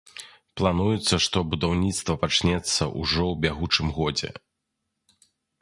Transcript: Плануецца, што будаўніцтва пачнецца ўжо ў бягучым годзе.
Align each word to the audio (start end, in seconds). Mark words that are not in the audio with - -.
Плануецца, 0.61 1.19
што 1.25 1.37
будаўніцтва 1.51 2.13
пачнецца 2.25 2.83
ўжо 3.01 3.23
ў 3.31 3.33
бягучым 3.47 3.87
годзе. 3.99 4.29